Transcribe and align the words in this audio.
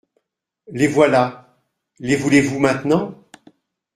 Les 0.71 0.87
voilà; 0.87 1.59
les 1.99 2.15
voulez-vous 2.15 2.57
maintenant? 2.59 3.23